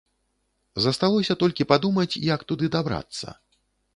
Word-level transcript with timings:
Засталося 0.85 1.35
толькі 1.43 1.67
падумаць, 1.73 2.09
як 2.33 2.47
туды 2.53 2.65
дабрацца. 2.79 3.27